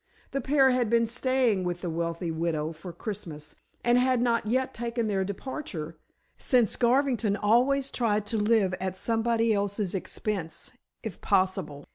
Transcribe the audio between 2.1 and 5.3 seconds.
widow for Christmas, and had not yet taken their